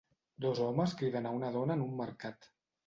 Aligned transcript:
Dos 0.45 0.61
homes 0.69 0.95
cridant 1.03 1.29
a 1.33 1.37
una 1.41 1.55
dona 1.59 1.77
en 1.81 1.87
un 1.91 1.95
mercat. 2.05 2.55